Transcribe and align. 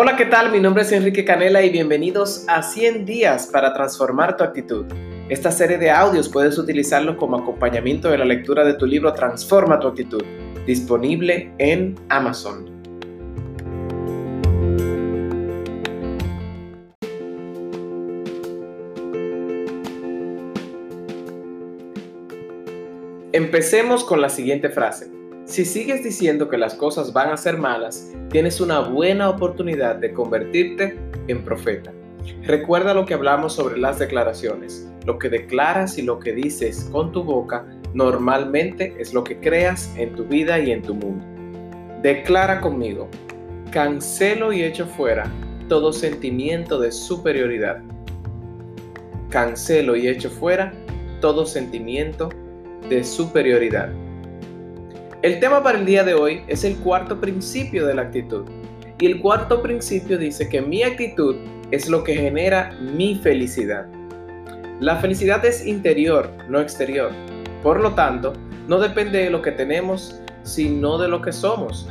Hola, 0.00 0.14
¿qué 0.14 0.26
tal? 0.26 0.52
Mi 0.52 0.60
nombre 0.60 0.84
es 0.84 0.92
Enrique 0.92 1.24
Canela 1.24 1.60
y 1.60 1.70
bienvenidos 1.70 2.44
a 2.46 2.62
100 2.62 3.04
días 3.04 3.48
para 3.52 3.74
transformar 3.74 4.36
tu 4.36 4.44
actitud. 4.44 4.86
Esta 5.28 5.50
serie 5.50 5.76
de 5.76 5.90
audios 5.90 6.28
puedes 6.28 6.56
utilizarlo 6.56 7.16
como 7.16 7.36
acompañamiento 7.36 8.08
de 8.08 8.18
la 8.18 8.24
lectura 8.24 8.64
de 8.64 8.74
tu 8.74 8.86
libro 8.86 9.12
Transforma 9.12 9.80
tu 9.80 9.88
actitud, 9.88 10.22
disponible 10.64 11.52
en 11.58 11.96
Amazon. 12.10 12.70
Empecemos 23.32 24.04
con 24.04 24.20
la 24.20 24.28
siguiente 24.28 24.68
frase. 24.68 25.17
Si 25.48 25.64
sigues 25.64 26.04
diciendo 26.04 26.50
que 26.50 26.58
las 26.58 26.74
cosas 26.74 27.14
van 27.14 27.30
a 27.30 27.36
ser 27.38 27.56
malas, 27.56 28.12
tienes 28.30 28.60
una 28.60 28.80
buena 28.80 29.30
oportunidad 29.30 29.96
de 29.96 30.12
convertirte 30.12 30.98
en 31.26 31.42
profeta. 31.42 31.90
Recuerda 32.42 32.92
lo 32.92 33.06
que 33.06 33.14
hablamos 33.14 33.54
sobre 33.54 33.78
las 33.78 33.98
declaraciones. 33.98 34.86
Lo 35.06 35.18
que 35.18 35.30
declaras 35.30 35.96
y 35.96 36.02
lo 36.02 36.18
que 36.20 36.34
dices 36.34 36.90
con 36.92 37.12
tu 37.12 37.24
boca 37.24 37.66
normalmente 37.94 38.94
es 38.98 39.14
lo 39.14 39.24
que 39.24 39.40
creas 39.40 39.90
en 39.96 40.14
tu 40.14 40.24
vida 40.26 40.58
y 40.58 40.70
en 40.70 40.82
tu 40.82 40.94
mundo. 40.94 41.24
Declara 42.02 42.60
conmigo, 42.60 43.08
cancelo 43.70 44.52
y 44.52 44.62
echo 44.62 44.86
fuera 44.86 45.32
todo 45.70 45.94
sentimiento 45.94 46.78
de 46.78 46.92
superioridad. 46.92 47.80
Cancelo 49.30 49.96
y 49.96 50.08
echo 50.08 50.28
fuera 50.28 50.74
todo 51.22 51.46
sentimiento 51.46 52.28
de 52.90 53.02
superioridad. 53.02 53.90
El 55.20 55.40
tema 55.40 55.64
para 55.64 55.80
el 55.80 55.84
día 55.84 56.04
de 56.04 56.14
hoy 56.14 56.42
es 56.46 56.62
el 56.62 56.76
cuarto 56.76 57.20
principio 57.20 57.84
de 57.84 57.94
la 57.94 58.02
actitud. 58.02 58.44
Y 59.00 59.06
el 59.06 59.20
cuarto 59.20 59.60
principio 59.60 60.16
dice 60.16 60.48
que 60.48 60.62
mi 60.62 60.84
actitud 60.84 61.34
es 61.72 61.88
lo 61.88 62.04
que 62.04 62.14
genera 62.14 62.78
mi 62.80 63.16
felicidad. 63.16 63.88
La 64.78 64.94
felicidad 64.98 65.44
es 65.44 65.66
interior, 65.66 66.30
no 66.48 66.60
exterior. 66.60 67.10
Por 67.64 67.80
lo 67.80 67.94
tanto, 67.94 68.32
no 68.68 68.78
depende 68.78 69.24
de 69.24 69.30
lo 69.30 69.42
que 69.42 69.50
tenemos, 69.50 70.20
sino 70.44 70.98
de 70.98 71.08
lo 71.08 71.20
que 71.20 71.32
somos. 71.32 71.88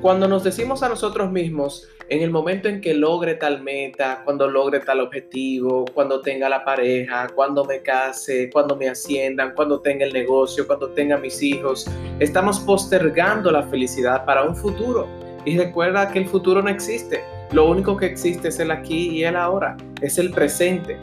Cuando 0.00 0.26
nos 0.26 0.42
decimos 0.42 0.82
a 0.82 0.88
nosotros 0.88 1.30
mismos, 1.30 1.88
en 2.08 2.22
el 2.22 2.30
momento 2.30 2.68
en 2.68 2.80
que 2.80 2.92
logre 2.92 3.36
tal 3.36 3.62
meta, 3.62 4.22
cuando 4.24 4.48
logre 4.48 4.80
tal 4.80 5.00
objetivo, 5.00 5.84
cuando 5.94 6.20
tenga 6.20 6.48
la 6.48 6.64
pareja, 6.64 7.28
cuando 7.34 7.64
me 7.64 7.80
case, 7.80 8.50
cuando 8.52 8.76
me 8.76 8.88
asciendan, 8.88 9.54
cuando 9.54 9.80
tenga 9.80 10.04
el 10.04 10.12
negocio, 10.12 10.66
cuando 10.66 10.90
tenga 10.90 11.16
mis 11.16 11.42
hijos, 11.42 11.88
estamos 12.18 12.60
postergando 12.60 13.50
la 13.50 13.62
felicidad 13.62 14.24
para 14.24 14.42
un 14.42 14.56
futuro. 14.56 15.06
Y 15.44 15.56
recuerda 15.56 16.10
que 16.10 16.18
el 16.18 16.26
futuro 16.26 16.62
no 16.62 16.68
existe. 16.68 17.22
Lo 17.52 17.70
único 17.70 17.96
que 17.96 18.06
existe 18.06 18.48
es 18.48 18.58
el 18.58 18.70
aquí 18.70 19.08
y 19.10 19.24
el 19.24 19.36
ahora, 19.36 19.76
es 20.00 20.18
el 20.18 20.32
presente. 20.32 20.98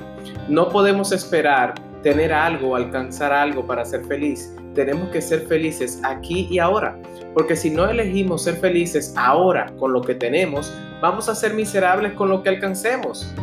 No 0.48 0.70
podemos 0.70 1.12
esperar 1.12 1.74
tener 2.04 2.32
algo, 2.32 2.76
alcanzar 2.76 3.32
algo 3.32 3.66
para 3.66 3.86
ser 3.86 4.06
feliz. 4.06 4.56
Tenemos 4.76 5.10
que 5.10 5.22
ser 5.22 5.42
felices 5.42 6.00
aquí 6.04 6.48
y 6.50 6.60
ahora. 6.60 6.98
Porque 7.34 7.56
si 7.56 7.70
no 7.70 7.90
elegimos 7.90 8.44
ser 8.44 8.56
felices 8.56 9.14
ahora 9.18 9.68
con 9.78 9.94
lo 9.94 10.02
que 10.02 10.16
tenemos, 10.16 10.74
vamos 11.02 11.30
a 11.30 11.36
ser 11.36 11.54
miserables 11.54 12.14
con 12.14 12.30
lo 12.30 12.44
que 12.44 12.50
alcancemos. 12.50 13.34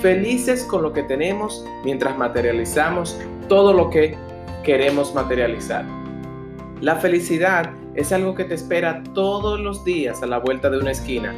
Felices 0.00 0.64
con 0.64 0.82
lo 0.82 0.92
que 0.92 1.02
tenemos 1.02 1.64
mientras 1.84 2.16
materializamos 2.16 3.18
todo 3.48 3.72
lo 3.72 3.90
que 3.90 4.16
queremos 4.62 5.14
materializar. 5.14 5.84
La 6.80 6.96
felicidad 6.96 7.70
es 7.94 8.12
algo 8.12 8.34
que 8.34 8.44
te 8.44 8.54
espera 8.54 9.02
todos 9.14 9.58
los 9.58 9.84
días 9.84 10.22
a 10.22 10.26
la 10.26 10.38
vuelta 10.38 10.68
de 10.68 10.78
una 10.78 10.90
esquina 10.90 11.34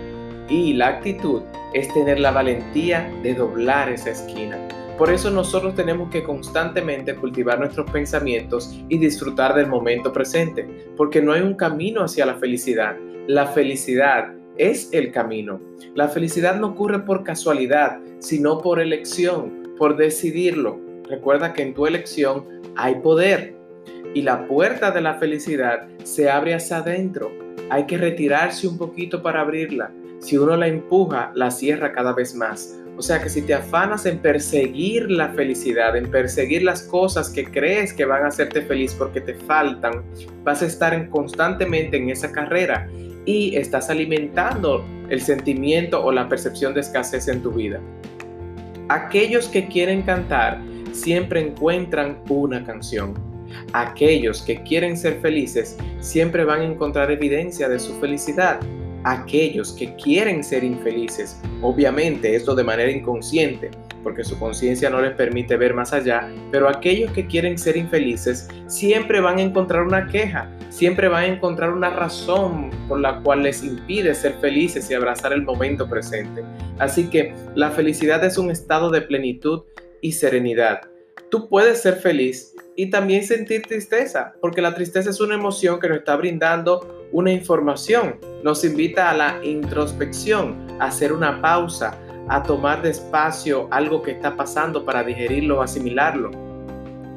y 0.49 0.73
la 0.73 0.89
actitud 0.89 1.43
es 1.75 1.93
tener 1.95 2.19
la 2.19 2.33
valentía 2.33 3.09
de 3.23 3.35
doblar 3.35 3.91
esa 3.91 4.11
esquina. 4.11 4.59
Por 4.99 5.13
eso 5.13 5.31
nosotros 5.31 5.77
tenemos 5.77 6.11
que 6.11 6.25
constantemente 6.25 7.15
cultivar 7.15 7.61
nuestros 7.61 7.89
pensamientos 7.89 8.77
y 8.89 8.99
disfrutar 8.99 9.55
del 9.55 9.69
momento 9.69 10.13
presente, 10.13 10.69
porque 10.97 11.23
no 11.23 11.33
hay 11.33 11.41
un 11.41 11.55
camino 11.55 12.03
hacia 12.03 12.27
la 12.27 12.35
felicidad. 12.35 12.97
La 13.29 13.47
felicidad 13.47 14.35
es 14.57 14.93
el 14.93 15.13
camino. 15.13 15.61
La 15.95 16.09
felicidad 16.09 16.59
no 16.59 16.71
ocurre 16.71 16.99
por 16.99 17.23
casualidad, 17.23 18.01
sino 18.19 18.59
por 18.59 18.81
elección, 18.81 19.73
por 19.79 19.97
decidirlo. 19.97 20.81
Recuerda 21.09 21.53
que 21.53 21.63
en 21.63 21.75
tu 21.75 21.87
elección 21.87 22.45
hay 22.75 22.97
poder 22.97 23.55
y 24.15 24.23
la 24.23 24.49
puerta 24.49 24.91
de 24.91 25.01
la 25.01 25.15
felicidad 25.15 25.87
se 26.03 26.29
abre 26.29 26.55
hacia 26.55 26.79
adentro. 26.79 27.31
Hay 27.71 27.87
que 27.87 27.99
retirarse 27.99 28.67
un 28.67 28.77
poquito 28.77 29.23
para 29.23 29.43
abrirla. 29.43 29.93
Si 30.21 30.37
uno 30.37 30.57
la 30.57 30.67
empuja, 30.67 31.31
la 31.35 31.51
cierra 31.51 31.93
cada 31.93 32.13
vez 32.13 32.35
más. 32.35 32.79
O 32.97 33.03
sea 33.03 33.23
que 33.23 33.29
si 33.29 33.43
te 33.43 33.55
afanas 33.55 34.07
en 34.07 34.19
perseguir 34.19 35.09
la 35.09 35.29
felicidad, 35.29 35.97
en 35.97 36.11
perseguir 36.11 36.65
las 36.65 36.83
cosas 36.83 37.31
que 37.31 37.45
crees 37.45 37.93
que 37.93 38.05
van 38.05 38.25
a 38.25 38.29
hacerte 38.29 38.61
feliz 38.63 38.93
porque 38.93 39.21
te 39.21 39.35
faltan, 39.35 40.03
vas 40.43 40.63
a 40.63 40.67
estar 40.67 41.09
constantemente 41.09 41.97
en 41.97 42.11
esa 42.11 42.33
carrera 42.33 42.89
y 43.25 43.55
estás 43.55 43.89
alimentando 43.89 44.85
el 45.11 45.21
sentimiento 45.21 46.05
o 46.05 46.11
la 46.11 46.29
percepción 46.29 46.75
de 46.75 46.81
escasez 46.81 47.29
en 47.29 47.41
tu 47.41 47.53
vida. 47.53 47.81
Aquellos 48.89 49.47
que 49.47 49.69
quieren 49.69 50.03
cantar 50.03 50.61
siempre 50.91 51.41
encuentran 51.41 52.19
una 52.29 52.65
canción. 52.65 53.15
Aquellos 53.73 54.43
que 54.43 54.61
quieren 54.65 54.97
ser 54.97 55.21
felices 55.21 55.77
siempre 56.01 56.45
van 56.45 56.63
a 56.63 56.65
encontrar 56.65 57.13
evidencia 57.13 57.69
de 57.69 57.79
su 57.79 57.95
felicidad 58.01 58.59
aquellos 59.05 59.73
que 59.73 59.95
quieren 59.97 60.43
ser 60.43 60.65
infelices, 60.65 61.41
obviamente 61.63 62.35
esto 62.35 62.55
de 62.55 62.65
manera 62.65 62.91
inconsciente, 62.91 63.71
porque 64.03 64.25
su 64.25 64.39
conciencia 64.39 64.91
no 64.91 65.01
les 65.01 65.13
permite 65.13 65.57
ver 65.57 65.75
más 65.75 65.93
allá, 65.93 66.29
pero 66.51 66.69
aquellos 66.69 67.11
que 67.13 67.27
quieren 67.27 67.59
ser 67.59 67.77
infelices 67.77 68.49
siempre 68.67 69.21
van 69.21 69.39
a 69.39 69.43
encontrar 69.43 69.83
una 69.83 70.07
queja, 70.07 70.51
siempre 70.71 71.09
van 71.09 71.25
a 71.25 71.27
encontrar 71.27 71.73
una 71.73 71.91
razón 71.91 72.71
por 72.89 73.01
la 73.01 73.21
cual 73.21 73.43
les 73.43 73.63
impide 73.63 74.15
ser 74.15 74.35
felices 74.41 74.91
y 74.91 74.95
abrazar 74.95 75.33
el 75.33 75.43
momento 75.43 75.89
presente. 75.89 76.43
Así 76.79 77.09
que 77.09 77.35
la 77.55 77.71
felicidad 77.71 78.25
es 78.25 78.39
un 78.39 78.51
estado 78.51 78.91
de 78.91 79.03
plenitud 79.03 79.63
y 80.01 80.13
serenidad. 80.13 80.81
Tú 81.31 81.47
puedes 81.47 81.83
ser 81.83 81.97
feliz 81.97 82.55
y 82.75 82.89
también 82.89 83.23
sentir 83.23 83.63
tristeza, 83.63 84.33
porque 84.41 84.63
la 84.63 84.75
tristeza 84.75 85.11
es 85.11 85.21
una 85.21 85.35
emoción 85.35 85.79
que 85.79 85.89
nos 85.89 85.99
está 85.99 86.17
brindando 86.17 87.07
una 87.13 87.31
información, 87.31 88.19
nos 88.43 88.65
invita 88.65 89.11
a 89.11 89.15
la 89.15 89.45
introspección, 89.45 90.57
a 90.81 90.87
hacer 90.87 91.13
una 91.13 91.43
pausa, 91.43 91.99
a 92.29 92.43
tomar 92.43 92.81
despacio 92.81 93.69
algo 93.71 94.01
que 94.03 94.13
está 94.13 94.37
pasando 94.37 94.87
para 94.87 95.05
digerirlo 95.05 95.59
o 95.59 95.63
asimilarlo. 95.63 96.31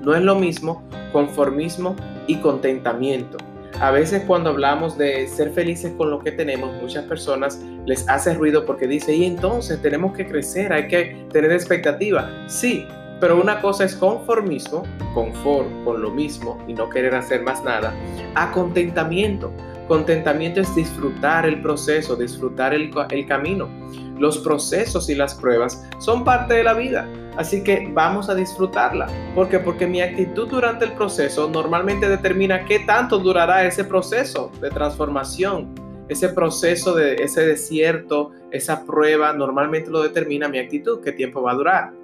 No 0.01 0.13
es 0.13 0.21
lo 0.21 0.35
mismo 0.35 0.85
conformismo 1.13 1.95
y 2.27 2.35
contentamiento. 2.37 3.37
A 3.79 3.91
veces 3.91 4.23
cuando 4.27 4.49
hablamos 4.49 4.97
de 4.97 5.25
ser 5.27 5.51
felices 5.51 5.93
con 5.97 6.09
lo 6.09 6.19
que 6.19 6.33
tenemos, 6.33 6.73
muchas 6.81 7.05
personas 7.05 7.61
les 7.85 8.07
hace 8.09 8.33
ruido 8.33 8.65
porque 8.65 8.87
dice, 8.87 9.15
y 9.15 9.23
entonces 9.23 9.81
tenemos 9.81 10.15
que 10.17 10.27
crecer, 10.27 10.73
hay 10.73 10.89
que 10.89 11.25
tener 11.31 11.51
expectativa. 11.53 12.29
Sí, 12.47 12.85
pero 13.21 13.39
una 13.39 13.61
cosa 13.61 13.85
es 13.85 13.95
conformismo, 13.95 14.83
confort 15.13 15.67
con 15.85 16.01
lo 16.01 16.09
mismo 16.09 16.57
y 16.67 16.73
no 16.73 16.89
querer 16.89 17.13
hacer 17.13 17.43
más 17.43 17.63
nada, 17.63 17.93
a 18.33 18.51
contentamiento. 18.51 19.53
Contentamiento 19.87 20.59
es 20.61 20.73
disfrutar 20.73 21.45
el 21.45 21.61
proceso, 21.61 22.15
disfrutar 22.15 22.73
el, 22.73 22.91
camino. 23.27 23.69
Los 24.17 24.39
procesos 24.39 25.09
y 25.09 25.15
las 25.15 25.35
pruebas 25.35 25.87
son 25.99 26.23
parte 26.23 26.55
de 26.55 26.63
la 26.63 26.73
vida. 26.73 27.07
Así 27.37 27.63
que 27.63 27.89
vamos 27.93 28.29
a 28.29 28.35
disfrutarla. 28.35 29.07
¿Por 29.35 29.49
qué? 29.49 29.59
Porque 29.59 29.85
mi 29.85 30.01
actitud 30.01 30.47
durante 30.47 30.85
el 30.85 30.93
proceso 30.93 31.49
normalmente 31.49 32.09
determina 32.09 32.65
qué 32.65 32.79
tanto 32.79 33.19
durará 33.19 33.65
ese 33.65 33.83
proceso 33.83 34.51
de 34.61 34.69
transformación. 34.69 35.75
Ese 36.07 36.29
proceso 36.29 36.95
de 36.95 37.15
ese 37.15 37.45
desierto, 37.45 38.31
esa 38.51 38.83
prueba, 38.85 39.31
normalmente 39.33 39.89
lo 39.89 40.01
determina 40.01 40.47
mi 40.47 40.59
actitud, 40.59 41.01
qué 41.01 41.11
tiempo 41.11 41.41
va 41.41 41.51
a 41.51 41.55
durar. 41.55 42.00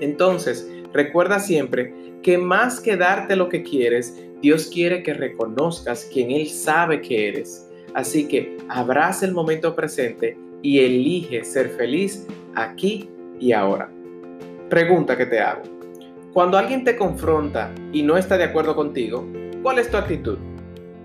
Entonces, 0.00 0.70
recuerda 0.92 1.38
siempre 1.38 1.94
que 2.22 2.38
más 2.38 2.80
que 2.80 2.96
darte 2.96 3.36
lo 3.36 3.48
que 3.48 3.62
quieres, 3.62 4.22
Dios 4.40 4.66
quiere 4.72 5.02
que 5.02 5.14
reconozcas 5.14 6.08
quien 6.12 6.30
Él 6.30 6.48
sabe 6.48 7.00
que 7.00 7.28
eres. 7.28 7.68
Así 7.94 8.28
que 8.28 8.56
abraza 8.68 9.26
el 9.26 9.32
momento 9.32 9.74
presente 9.74 10.36
y 10.62 10.80
elige 10.80 11.44
ser 11.44 11.70
feliz 11.70 12.26
aquí 12.54 13.08
y 13.40 13.52
ahora. 13.52 13.90
Pregunta 14.68 15.16
que 15.16 15.26
te 15.26 15.40
hago. 15.40 15.62
Cuando 16.32 16.58
alguien 16.58 16.84
te 16.84 16.96
confronta 16.96 17.72
y 17.92 18.02
no 18.02 18.16
está 18.16 18.36
de 18.36 18.44
acuerdo 18.44 18.76
contigo, 18.76 19.26
¿cuál 19.62 19.78
es 19.78 19.90
tu 19.90 19.96
actitud? 19.96 20.38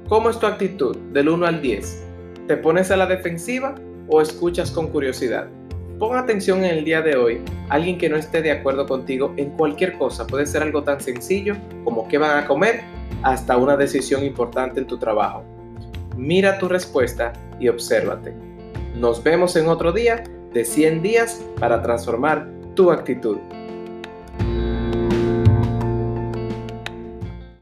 ¿Cómo 0.10 0.30
es 0.30 0.38
tu 0.38 0.45
actitud 0.45 0.95
del 1.13 1.30
1 1.30 1.45
al 1.45 1.62
10? 1.62 2.04
¿Te 2.48 2.57
pones 2.57 2.92
a 2.92 2.98
la 2.98 3.06
defensiva 3.06 3.74
o 4.10 4.22
escuchas 4.22 4.69
con 4.69 4.90
curiosidad? 4.90 5.50
Pon 6.00 6.18
atención 6.18 6.63
en 6.66 6.78
el 6.78 6.86
día 6.86 7.01
de 7.01 7.16
hoy. 7.16 7.42
Alguien 7.69 7.98
que 7.98 8.10
no 8.10 8.18
esté 8.18 8.42
de 8.42 8.51
acuerdo 8.51 8.88
contigo 8.88 9.34
en 9.38 9.51
cualquier 9.51 9.94
cosa 9.98 10.25
puede 10.25 10.45
ser 10.45 10.63
algo 10.63 10.84
tan 10.84 11.00
sencillo 11.00 11.56
como 11.84 12.07
qué 12.07 12.18
van 12.18 12.44
a 12.44 12.48
comer 12.48 12.81
hasta 13.22 13.57
una 13.57 13.78
decisión 13.78 14.24
importante 14.25 14.80
en 14.80 14.88
tu 14.88 14.98
trabajo. 14.98 15.44
Mira 16.18 16.57
tu 16.57 16.68
respuesta 16.68 17.34
y 17.60 17.68
obsérvate. 17.68 18.34
Nos 18.95 19.24
vemos 19.24 19.56
en 19.56 19.68
otro 19.68 19.92
día 19.92 20.24
de 20.51 20.66
100 20.66 21.01
días 21.01 21.45
para 21.60 21.81
transformar 21.81 22.48
tu 22.75 22.92
actitud. 22.92 23.38